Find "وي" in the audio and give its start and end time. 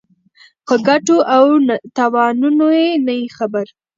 3.17-3.25